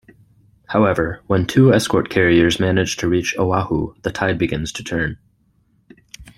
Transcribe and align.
However, 0.69 1.21
when 1.27 1.45
two 1.45 1.71
escort 1.71 2.09
carriers 2.09 2.59
manage 2.59 2.97
to 2.97 3.07
reach 3.07 3.35
Oahu, 3.37 3.93
the 4.01 4.11
tide 4.11 4.39
begins 4.39 4.71
to 4.71 4.83
turn. 4.83 5.19